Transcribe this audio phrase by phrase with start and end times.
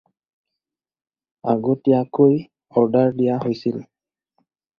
[1.53, 2.33] আগতীয়াকৈ
[2.81, 3.79] অৰ্ডাৰ দিয়া হৈছিল।